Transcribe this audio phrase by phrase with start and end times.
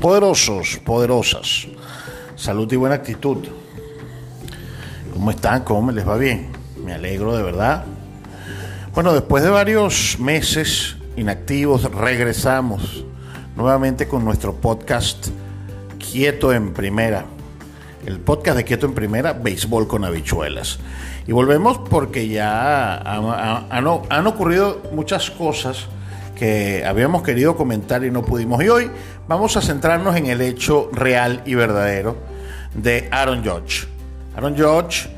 [0.00, 1.66] Poderosos, poderosas,
[2.34, 3.36] salud y buena actitud.
[5.12, 5.62] ¿Cómo están?
[5.62, 6.48] ¿Cómo les va bien?
[6.82, 7.84] Me alegro de verdad.
[8.94, 13.04] Bueno, después de varios meses inactivos, regresamos
[13.56, 15.28] nuevamente con nuestro podcast
[15.98, 17.26] Quieto en Primera.
[18.06, 20.78] El podcast de Quieto en Primera, Béisbol con habichuelas.
[21.26, 25.88] Y volvemos porque ya han, ocurrido muchas cosas
[26.40, 28.64] que habíamos querido comentar y no pudimos.
[28.64, 28.90] Y hoy
[29.28, 32.16] vamos a centrarnos en el hecho real y verdadero
[32.74, 33.86] de Aaron Judge.
[34.34, 35.10] Aaron Judge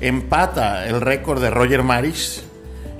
[0.00, 2.44] empata el récord de Roger Maris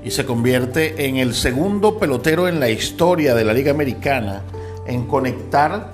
[0.04, 4.42] y se convierte en el segundo pelotero en la historia de la Liga Americana
[4.86, 5.92] en conectar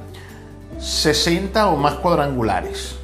[0.81, 2.97] 60 o más cuadrangulares.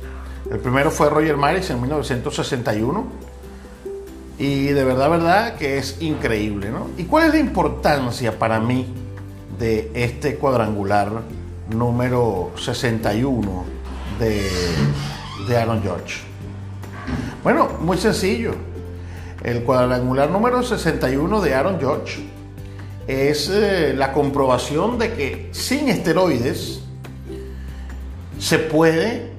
[0.51, 3.07] El primero fue Roger Maris en 1961
[4.43, 6.89] y de verdad, verdad que es increíble, ¿no?
[6.99, 8.93] ¿Y cuál es la importancia para mí
[9.57, 11.23] de este cuadrangular
[11.71, 13.65] número 61
[14.19, 14.51] de,
[15.47, 16.23] de Aaron George?
[17.45, 18.57] Bueno, muy sencillo.
[19.45, 22.29] El cuadrangular número 61 de Aaron George
[23.07, 26.83] es eh, la comprobación de que sin esteroides
[28.41, 29.31] se puede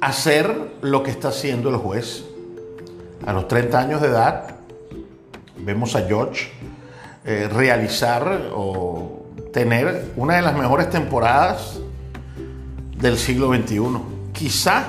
[0.00, 2.26] hacer lo que está haciendo el juez
[3.26, 4.56] a los 30 años de edad,
[5.58, 6.50] vemos a George
[7.24, 11.78] eh, realizar o tener una de las mejores temporadas
[12.98, 13.80] del siglo XXI.
[14.32, 14.84] Quizá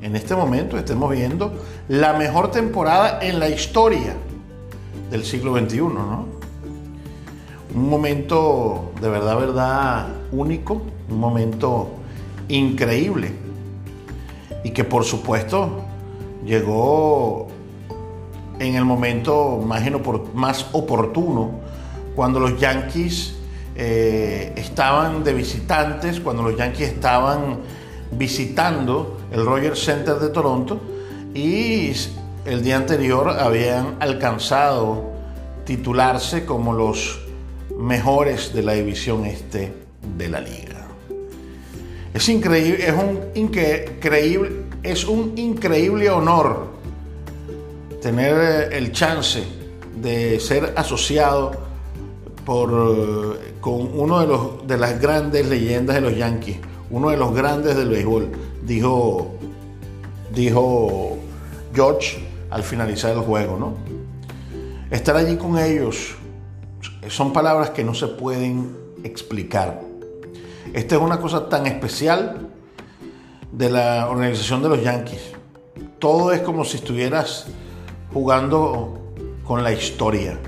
[0.00, 1.52] en este momento estemos viendo
[1.88, 4.14] la mejor temporada en la historia
[5.10, 6.26] del siglo XXI, ¿no?
[7.74, 11.90] Un momento de verdad, verdad único, un momento
[12.48, 13.32] increíble
[14.64, 15.84] y que por supuesto
[16.48, 17.46] llegó
[18.58, 21.60] en el momento más, oportuno,
[22.16, 23.34] cuando los Yankees
[23.76, 27.58] eh, estaban de visitantes, cuando los Yankees estaban
[28.10, 30.80] visitando el Rogers Center de Toronto
[31.34, 31.92] y
[32.46, 35.12] el día anterior habían alcanzado
[35.64, 37.20] titularse como los
[37.78, 39.72] mejores de la división este
[40.16, 40.86] de la liga.
[42.14, 46.66] Es increíble, es un increíble, es un increíble honor
[48.00, 48.36] tener
[48.72, 49.42] eh, el chance
[49.96, 51.52] de ser asociado
[52.44, 56.58] por, eh, con uno de, los, de las grandes leyendas de los Yankees,
[56.90, 58.28] uno de los grandes del béisbol,
[58.64, 59.34] dijo,
[60.34, 61.18] dijo
[61.74, 63.58] George al finalizar el juego.
[63.58, 63.74] ¿no?
[64.90, 66.14] Estar allí con ellos
[67.08, 69.82] son palabras que no se pueden explicar.
[70.72, 72.48] Esta es una cosa tan especial
[73.52, 75.32] de la organización de los Yankees.
[75.98, 77.46] Todo es como si estuvieras
[78.12, 79.12] jugando
[79.44, 80.38] con la historia.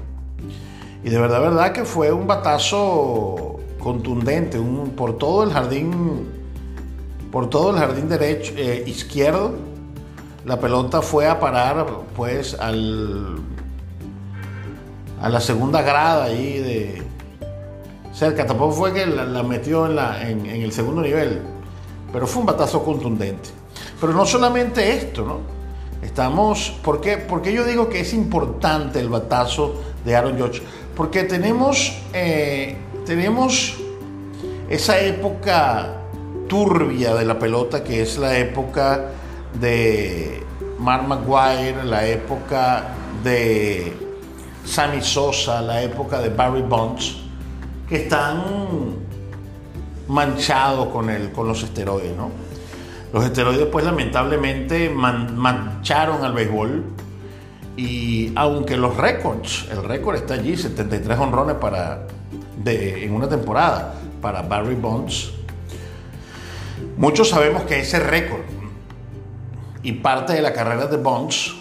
[1.03, 6.29] Y de verdad, verdad que fue un batazo contundente, un, por todo el jardín,
[7.33, 9.55] por todo el jardín derecho, eh, izquierdo.
[10.45, 11.87] La pelota fue a parar,
[12.17, 13.39] pues, al,
[15.21, 17.03] a la segunda grada ahí de
[18.13, 18.47] cerca.
[18.47, 21.41] Tampoco fue que la, metió en el segundo nivel
[22.13, 23.51] pero fue un batazo contundente.
[24.01, 25.39] Pero no solamente esto, ¿no?
[26.03, 27.19] Estamos, ¿por qué?
[27.19, 30.63] Porque yo digo que es importante el batazo de Aaron George,
[30.97, 33.79] porque tenemos, eh, tenemos
[34.69, 35.97] esa época
[36.49, 39.11] turbia de la pelota que es la época
[39.61, 40.43] de
[40.79, 42.89] Mark McGuire, la época
[43.23, 43.93] de
[44.65, 47.19] Sammy Sosa, la época de Barry Bonds,
[47.89, 49.00] que están
[50.11, 52.31] manchado con, el, con los esteroides, ¿no?
[53.13, 56.85] Los esteroides, pues lamentablemente mancharon al béisbol.
[57.77, 62.07] Y aunque los récords, el récord está allí, 73 honrones para,
[62.63, 65.33] de, en una temporada para Barry Bonds,
[66.97, 68.43] muchos sabemos que ese récord
[69.83, 71.55] y parte de la carrera de Bonds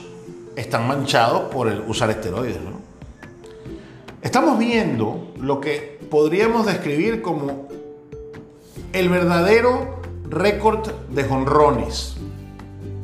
[0.55, 2.59] están manchados por el usar esteroides.
[2.61, 2.79] ¿no?
[4.21, 7.69] Estamos viendo lo que podríamos describir como
[8.93, 12.15] el verdadero récord de jonrones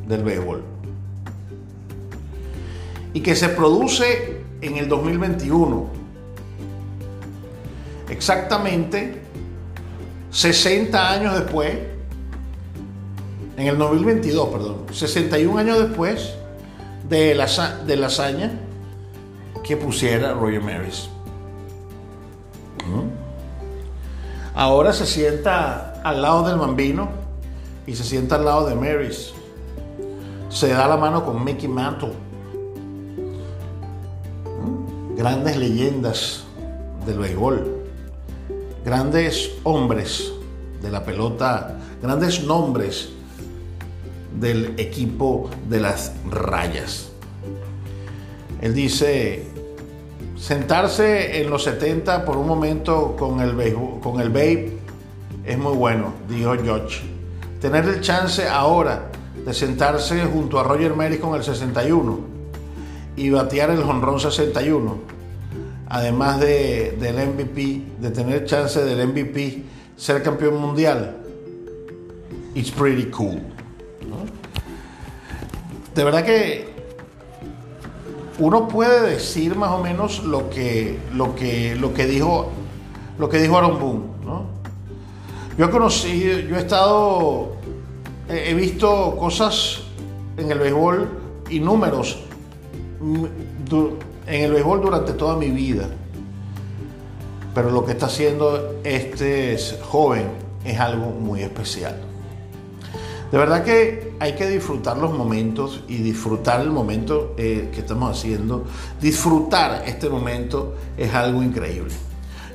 [0.06, 0.62] del béisbol.
[3.12, 5.86] Y que se produce en el 2021.
[8.08, 9.22] Exactamente
[10.30, 11.74] 60 años después,
[13.56, 16.34] en el 2022, perdón, 61 años después
[17.08, 17.46] de la,
[17.86, 18.52] de la hazaña
[19.64, 21.08] que pusiera Roger Maris.
[24.56, 27.10] Ahora se sienta al lado del bambino
[27.86, 29.34] y se sienta al lado de Maris.
[30.48, 32.14] Se da la mano con Mickey Mantle.
[35.14, 36.44] Grandes leyendas
[37.04, 37.84] del béisbol.
[38.82, 40.32] Grandes hombres
[40.80, 41.76] de la pelota.
[42.00, 43.10] Grandes nombres
[44.40, 47.10] del equipo de las rayas.
[48.62, 49.46] Él dice,
[50.46, 54.78] sentarse en los 70 por un momento con el, Babe
[55.44, 57.02] es muy bueno, dijo George.
[57.60, 59.10] Tener el chance ahora
[59.44, 62.20] de sentarse junto a Roger Maris con el 61
[63.16, 64.98] y batear el jonrón 61,
[65.88, 69.64] además de, del MVP, de tener chance del MVP
[69.96, 71.16] ser campeón mundial,
[72.54, 73.40] it's pretty cool.
[75.92, 76.75] De verdad que
[78.38, 82.50] uno puede decir más o menos lo que, lo que, lo que dijo
[83.18, 84.02] lo que dijo Aaron Boone,
[85.56, 87.56] Yo he conocido, yo he estado,
[88.28, 89.82] he visto cosas
[90.36, 91.08] en el béisbol
[91.48, 92.18] y números
[93.00, 95.88] en el béisbol durante toda mi vida.
[97.54, 100.28] Pero lo que está haciendo este joven
[100.64, 101.96] es algo muy especial.
[103.30, 108.16] De verdad que hay que disfrutar los momentos y disfrutar el momento eh, que estamos
[108.16, 108.64] haciendo.
[109.00, 111.92] Disfrutar este momento es algo increíble.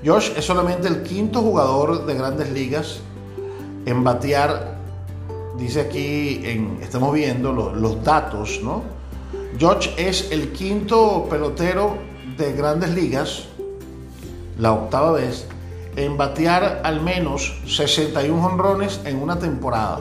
[0.04, 3.02] Josh es solamente el quinto jugador de grandes ligas
[3.86, 4.78] en batear,
[5.58, 6.42] dice aquí,
[6.82, 8.84] estamos viendo los, los datos, ¿no?
[9.60, 11.98] Josh es el quinto pelotero
[12.38, 13.48] de grandes ligas,
[14.58, 15.46] la octava vez,
[15.96, 20.00] en batear al menos 61 honrones en una temporada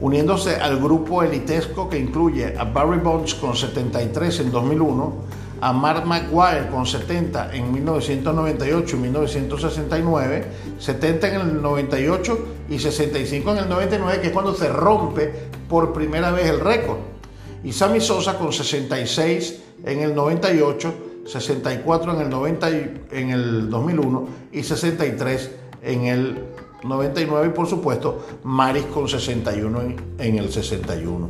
[0.00, 5.14] uniéndose al grupo elitesco que incluye a Barry Bonds con 73 en 2001,
[5.60, 10.44] a Mark McGuire con 70 en 1998 y 1969,
[10.78, 12.38] 70 en el 98
[12.68, 15.32] y 65 en el 99, que es cuando se rompe
[15.68, 16.98] por primera vez el récord.
[17.64, 20.94] Y Sammy Sosa con 66 en el 98,
[21.26, 22.68] 64 en el, 90
[23.12, 25.50] en el 2001 y 63
[25.82, 26.44] en el
[26.88, 29.80] 99 y por supuesto Maris con 61
[30.18, 31.28] en, el 61.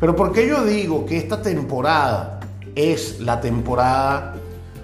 [0.00, 2.40] Pero ¿por qué yo digo que esta temporada
[2.74, 4.34] es la temporada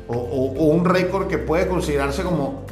[0.09, 2.63] o, un récord que puede considerarse como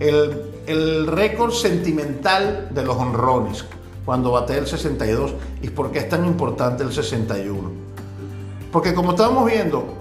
[0.00, 3.64] el, el récord sentimental de los honrones
[4.04, 7.70] cuando bate el 62 y por qué es tan importante el 61?
[8.72, 9.94] Porque como estábamos viendo,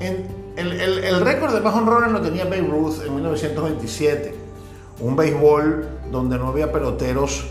[0.00, 0.26] en,
[0.56, 4.41] el, el, el récord de más honrones lo tenía Babe Ruth en 1927
[5.02, 7.44] un béisbol donde no había peloteros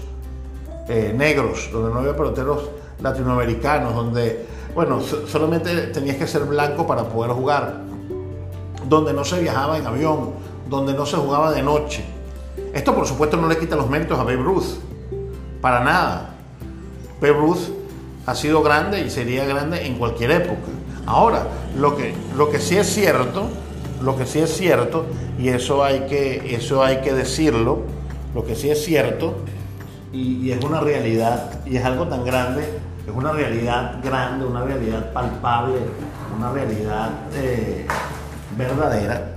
[0.87, 2.69] eh, negros, donde no había peloteros
[3.01, 7.81] latinoamericanos, donde, bueno, solamente tenías que ser blanco para poder jugar,
[8.87, 10.31] donde no se viajaba en avión,
[10.69, 12.05] donde no se jugaba de noche.
[12.73, 14.77] Esto, por supuesto, no le quita los méritos a Babe Ruth,
[15.59, 16.35] para nada.
[17.19, 17.69] Babe Ruth
[18.25, 20.69] ha sido grande y sería grande en cualquier época.
[21.05, 23.49] Ahora, lo que, lo que sí es cierto
[24.01, 25.05] lo que sí es cierto,
[25.37, 27.79] y eso hay que, eso hay que decirlo,
[28.33, 29.35] lo que sí es cierto,
[30.13, 32.63] y, es una realidad, y es algo tan grande,
[33.07, 35.77] es una realidad grande, una realidad palpable,
[36.37, 37.85] una realidad eh,
[38.57, 39.35] verdadera,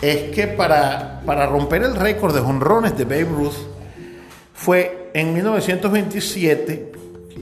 [0.00, 3.54] es que para, para romper el récord de jonrones de Babe Ruth
[4.52, 6.92] fue en 1927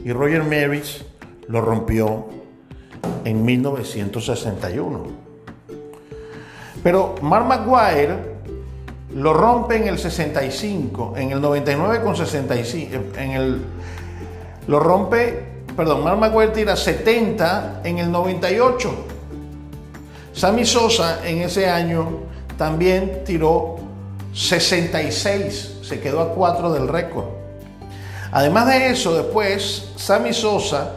[0.04, 1.04] y Roger Maris
[1.48, 2.26] lo rompió
[3.24, 5.31] en 1961.
[6.82, 8.32] Pero Mark McGuire
[9.14, 13.60] lo rompe en el 65, en el 99 con 65, en el
[14.68, 15.42] lo rompe,
[15.76, 18.90] perdón, Mark McGuire tira 70 en el 98.
[20.32, 22.20] Sammy Sosa en ese año
[22.56, 23.76] también tiró
[24.32, 27.26] 66, se quedó a 4 del récord.
[28.30, 30.92] Además de eso, después Sammy Sosa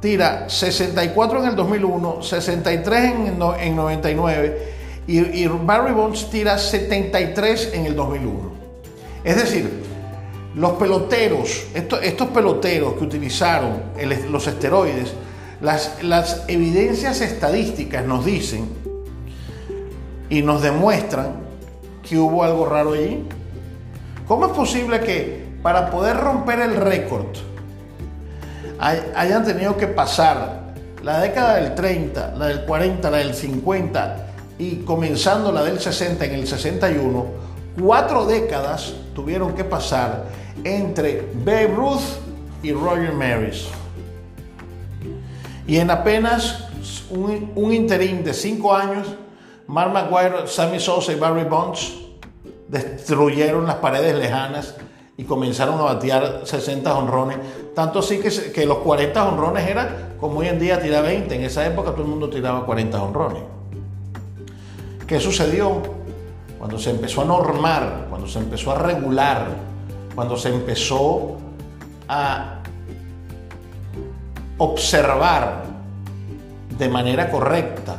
[0.00, 4.79] tira 64 en el 2001, 63 en el 99
[5.10, 8.52] y, Barry Bonds tira 73 en el 2001.
[9.24, 9.82] Es decir,
[10.54, 13.82] los peloteros, estos, peloteros que utilizaron
[14.30, 15.12] los esteroides,
[15.60, 18.68] las, las evidencias estadísticas nos dicen
[20.28, 21.32] y nos demuestran
[22.08, 23.24] que hubo algo raro allí.
[24.28, 27.26] ¿Cómo es posible que para poder romper el récord
[28.78, 34.29] hayan tenido que pasar la década del 30, la del 40, la del 50
[34.60, 37.26] y comenzando la del 60 en el 61,
[37.80, 40.26] cuatro décadas tuvieron que pasar
[40.62, 42.02] entre Babe Ruth
[42.62, 43.68] y Roger Maris.
[45.66, 46.68] Y en apenas
[47.08, 49.06] un, un interín de cinco años,
[49.66, 51.94] Mark McGuire, Sammy Sosa y Barry Bonds
[52.68, 54.74] destruyeron las paredes lejanas
[55.16, 57.38] y comenzaron a batear 60 honrones.
[57.74, 61.34] Tanto así que, los 40 honrones era como hoy en día tira 20.
[61.34, 63.59] En esa época todo el mundo tiraba 40 honrones.
[65.10, 65.82] ¿Qué sucedió?
[66.56, 69.44] Cuando se empezó a normar, cuando se empezó a regular,
[70.14, 71.36] cuando se empezó
[72.06, 72.60] a
[74.58, 75.64] observar
[76.78, 77.96] de manera correcta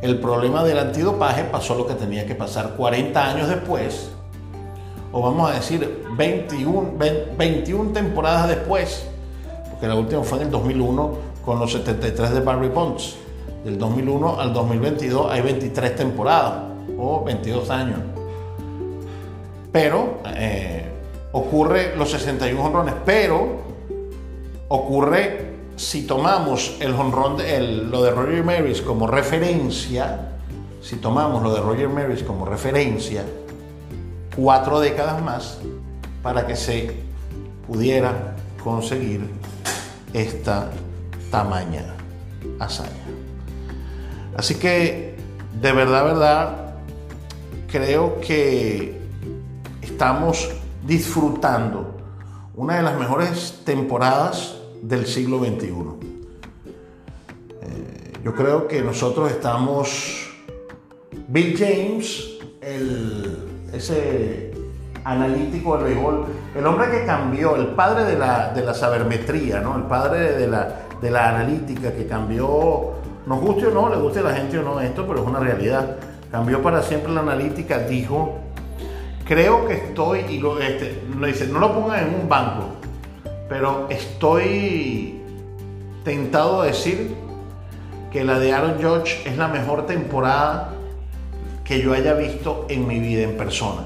[0.00, 4.12] el problema del antidopaje, pasó lo que tenía que pasar 40 años después
[5.12, 6.92] o vamos a decir 21,
[7.36, 9.06] 21 temporadas después,
[9.70, 13.16] porque la última fue en el 2001 con los 73 de Barry Bonds.
[13.64, 16.64] Del 2001 al 2022 hay 23 temporadas
[16.98, 18.00] o 22 años.
[19.70, 20.90] Pero eh,
[21.32, 23.62] ocurre los 61 honrones, pero
[24.68, 27.38] ocurre si tomamos el honrón,
[27.90, 30.32] lo de Roger Maris como referencia,
[30.80, 33.24] si tomamos lo de Roger Maris como referencia,
[34.36, 35.58] cuatro décadas más
[36.22, 36.94] para que se
[37.66, 39.28] pudiera conseguir
[40.12, 40.70] esta
[41.30, 41.84] tamaña
[42.58, 43.01] hazaña.
[44.36, 45.16] Así que,
[45.60, 46.74] de verdad, verdad,
[47.70, 49.00] creo que
[49.80, 50.50] estamos
[50.86, 51.96] disfrutando
[52.54, 55.68] una de las mejores temporadas del siglo XXI.
[57.62, 60.28] Eh, yo creo que nosotros estamos,
[61.28, 64.52] Bill James, el ese
[65.04, 69.76] analítico del béisbol, el hombre que cambió, el padre de la, de la sabermetría, ¿no?
[69.76, 72.92] el padre de la, de la analítica, que cambió,
[73.26, 75.40] nos guste o no, le guste a la gente o no esto, pero es una
[75.40, 75.96] realidad,
[76.30, 78.38] cambió para siempre la analítica, dijo,
[79.26, 82.64] creo que estoy, y lo, este, dice, no lo pongan en un banco,
[83.48, 85.20] pero estoy
[86.04, 87.14] tentado a decir
[88.10, 90.74] que la de Aaron Judge es la mejor temporada
[91.64, 93.82] que yo haya visto en mi vida en persona.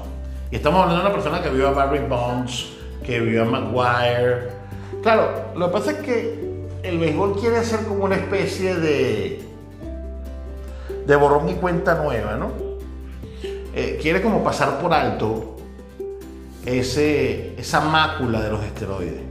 [0.51, 2.73] Y estamos hablando de una persona que vio a Barry Bonds,
[3.05, 4.49] que vio a Maguire.
[5.03, 6.46] Claro, lo que pasa es que
[6.83, 9.41] el béisbol quiere hacer como una especie de,
[11.05, 12.51] de borrón y cuenta nueva, ¿no?
[13.73, 15.55] Eh, quiere como pasar por alto
[16.65, 19.21] ese, esa mácula de los esteroides.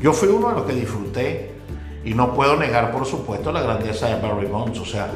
[0.00, 1.52] Yo fui uno de los que disfruté
[2.04, 4.78] y no puedo negar, por supuesto, la grandeza de Barry Bonds.
[4.78, 5.08] O sea,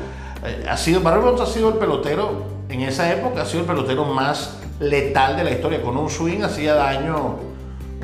[0.44, 3.66] eh, ha sido, Barry Bonds ha sido el pelotero, en esa época ha sido el
[3.66, 5.82] pelotero más letal de la historia.
[5.82, 7.36] Con un swing hacía daño,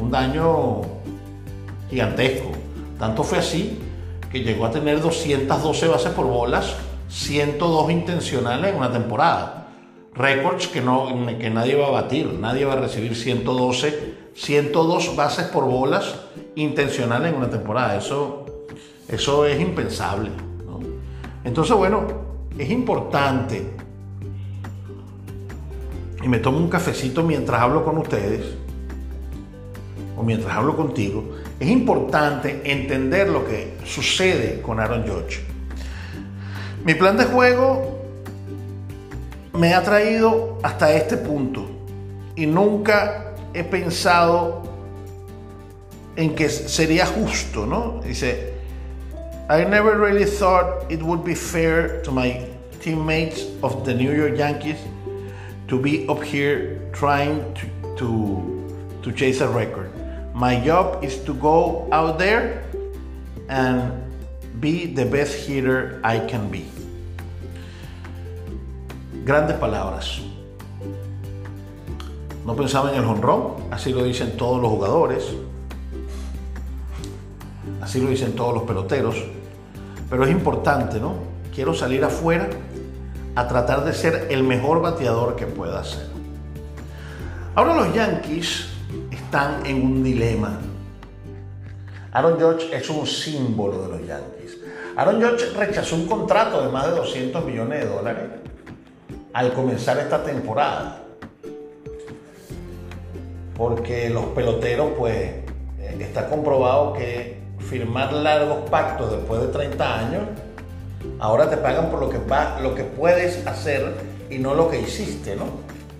[0.00, 0.82] un daño
[1.90, 2.51] gigantesco.
[3.02, 3.80] Tanto fue así
[4.30, 6.76] que llegó a tener 212 bases por bolas,
[7.08, 9.66] 102 intencionales en una temporada.
[10.14, 15.46] Récords que, no, que nadie va a batir, nadie va a recibir 112, 102 bases
[15.46, 16.14] por bolas
[16.54, 17.96] intencionales en una temporada.
[17.96, 18.46] Eso,
[19.08, 20.30] eso es impensable.
[21.42, 22.06] Entonces, bueno,
[22.56, 23.68] es importante,
[26.22, 28.54] y me tomo un cafecito mientras hablo con ustedes,
[30.16, 31.24] o mientras hablo contigo,
[31.62, 35.40] es importante entender lo que sucede con Aaron George.
[36.84, 38.00] Mi plan de juego
[39.52, 41.70] me ha traído hasta este punto
[42.34, 44.62] y nunca he pensado
[46.16, 48.00] en que sería justo, ¿no?
[48.02, 48.54] Dice,
[49.48, 52.44] I never really thought it would be fair to my
[52.80, 54.78] teammates of the New York Yankees
[55.68, 57.66] to be up here trying to,
[57.98, 59.91] to, to chase a record.
[60.34, 62.64] My job is to go out there
[63.48, 63.92] and
[64.60, 66.64] be the best hitter I can be.
[69.24, 70.20] Grandes palabras.
[72.46, 75.24] No pensaba en el honrón, así lo dicen todos los jugadores.
[77.80, 79.16] Así lo dicen todos los peloteros.
[80.08, 81.14] Pero es importante, ¿no?
[81.54, 82.48] Quiero salir afuera
[83.36, 86.08] a tratar de ser el mejor bateador que pueda ser.
[87.54, 88.71] Ahora los Yankees
[89.32, 90.60] están en un dilema.
[92.12, 94.58] Aaron George es un símbolo de los Yankees.
[94.94, 98.24] Aaron George rechazó un contrato de más de 200 millones de dólares
[99.32, 101.00] al comenzar esta temporada.
[103.56, 110.22] Porque los peloteros, pues, eh, está comprobado que firmar largos pactos después de 30 años,
[111.18, 112.18] ahora te pagan por lo que,
[112.62, 113.94] lo que puedes hacer
[114.28, 115.46] y no lo que hiciste, ¿no?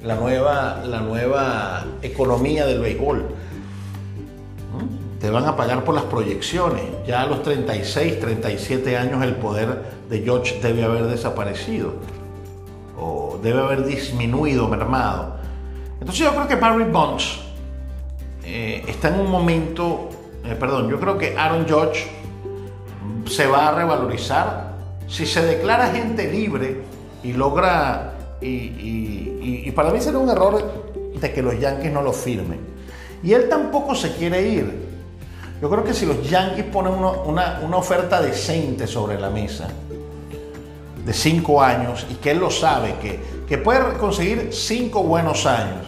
[0.02, 3.20] La nueva, la nueva economía del béisbol.
[3.20, 5.02] ¿Mm?
[5.22, 6.82] te van a pagar por las proyecciones.
[7.06, 9.80] Ya a los 36, 37 años el poder
[10.10, 11.92] de George debe haber desaparecido
[12.98, 15.36] o debe haber disminuido, mermado.
[16.00, 17.38] Entonces yo creo que Barry Bonds
[18.44, 20.08] eh, está en un momento,
[20.44, 22.10] eh, perdón, yo creo que Aaron George
[23.26, 24.72] se va a revalorizar
[25.06, 26.82] si se declara gente libre
[27.22, 28.11] y logra,
[28.42, 32.60] y, para mí será un error de que los Yankees no lo firmen.
[33.22, 34.92] Y él tampoco se quiere ir.
[35.60, 39.68] Yo creo que si los Yankees ponen una, una oferta decente sobre la mesa,
[41.04, 43.18] de cinco años, y que él lo sabe, que,
[43.48, 45.86] que puede conseguir cinco buenos años,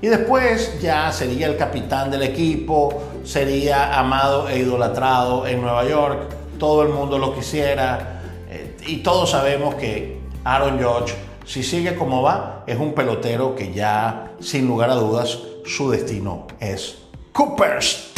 [0.00, 6.18] y después ya sería el capitán del equipo, sería amado e idolatrado en Nueva York,
[6.58, 8.20] todo el mundo lo quisiera,
[8.50, 13.72] eh, y todos sabemos que Aaron George, si sigue como va, es un pelotero que
[13.72, 16.98] ya, sin lugar a dudas, su destino es
[17.32, 18.12] Cooperstown.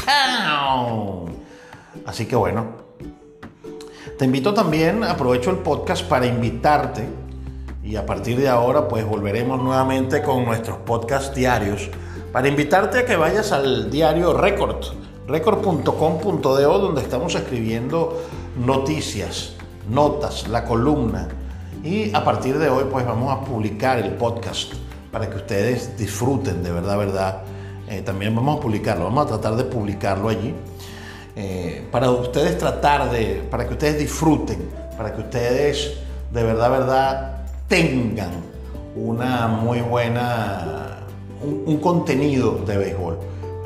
[2.07, 2.66] Así que bueno,
[4.19, 7.09] te invito también, aprovecho el podcast para invitarte
[7.83, 11.90] y a partir de ahora pues volveremos nuevamente con nuestros podcasts diarios
[12.33, 14.85] para invitarte a que vayas al diario Record,
[15.26, 18.23] record.com.do donde estamos escribiendo
[18.57, 19.54] noticias,
[19.88, 21.28] notas, la columna
[21.85, 24.73] y a partir de hoy pues vamos a publicar el podcast
[25.12, 27.43] para que ustedes disfruten de verdad, verdad.
[27.88, 30.55] Eh, también vamos a publicarlo, vamos a tratar de publicarlo allí.
[31.37, 35.99] Eh, para ustedes tratar de, para que ustedes disfruten, para que ustedes
[36.31, 37.37] de verdad, verdad
[37.69, 38.31] tengan
[38.97, 41.00] una muy buena,
[41.43, 43.19] un, contenido de béisbol.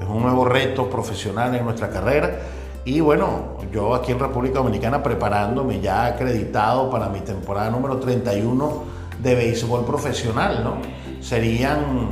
[0.03, 2.41] Es un nuevo reto profesional en nuestra carrera
[2.89, 8.83] y bueno, yo aquí en República Dominicana preparándome ya acreditado para mi temporada número 31
[9.23, 10.77] de béisbol profesional, ¿no?
[11.21, 12.09] Serían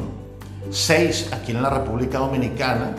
[0.71, 2.95] seis aquí en la República Dominicana,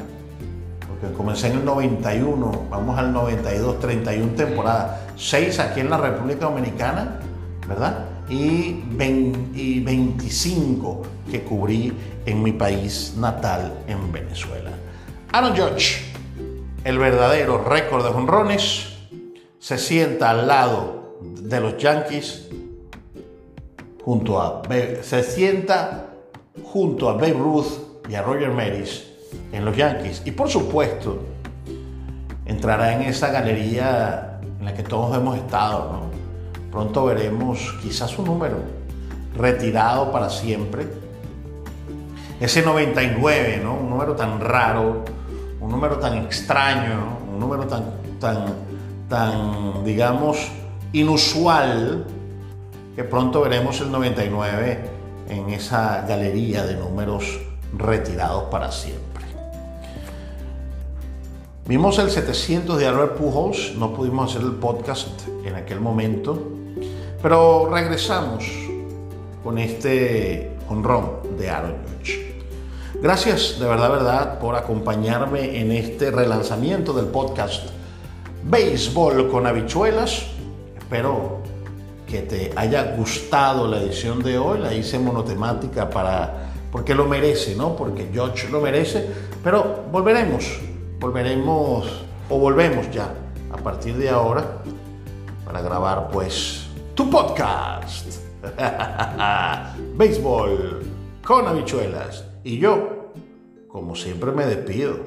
[0.87, 6.45] porque comencé en el 91, vamos al 92, 31 temporadas, seis aquí en la República
[6.45, 7.19] Dominicana,
[7.67, 8.05] ¿verdad?
[8.29, 11.93] y, 25 que cubrí
[12.25, 14.71] en mi país natal, en Venezuela.
[15.31, 16.16] Aaron Judge,
[16.83, 18.97] el verdadero récord de jonrones,
[19.59, 22.49] se sienta al lado de los Yankees
[24.03, 24.61] junto a
[25.01, 26.05] se sienta
[26.63, 29.05] junto a Babe Ruth y a Roger Maris
[29.51, 31.23] en los Yankees y por supuesto
[32.45, 36.71] entrará en esa galería en la que todos hemos estado, ¿no?
[36.71, 38.57] Pronto veremos quizás un número
[39.35, 40.87] retirado para siempre.
[42.39, 43.75] Ese 99, ¿no?
[43.75, 45.03] Un número tan raro,
[45.67, 47.83] un número tan extraño, un número tan,
[48.21, 48.45] tan,
[49.09, 50.49] tan, digamos,
[50.93, 52.05] inusual,
[52.95, 54.79] que pronto veremos el 99
[55.27, 57.41] en esa galería de números
[57.77, 59.25] retirados para siempre.
[61.65, 66.47] Vimos el 700 de Albert Pujols, no pudimos hacer el podcast en aquel momento,
[67.21, 68.45] pero regresamos
[69.43, 72.26] con este honrón de Aaron Judge.
[72.95, 77.67] Gracias de verdad, verdad, por acompañarme en este relanzamiento del podcast
[78.43, 80.23] Béisbol con habichuelas.
[80.77, 81.39] Espero
[82.07, 84.59] que te haya gustado la edición de hoy.
[84.59, 87.75] La hice monotemática para porque lo merece, ¿no?
[87.75, 89.07] Porque George lo merece.
[89.43, 90.59] Pero volveremos,
[90.99, 93.13] volveremos o volvemos ya
[93.51, 94.43] a partir de ahora
[95.45, 98.07] para grabar, pues tu podcast.
[99.97, 100.83] Béisbol
[101.23, 102.26] con habichuelas.
[102.43, 103.11] Y yo,
[103.67, 104.99] como siempre, me despido.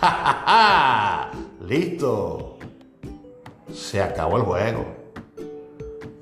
[1.66, 2.58] Listo.
[3.72, 4.86] Se acabó el juego.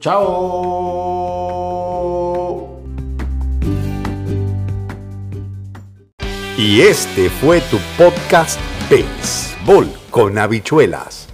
[0.01, 1.49] Chao.
[6.57, 8.59] Y este fue tu podcast
[8.91, 11.28] Béisbol con habichuelas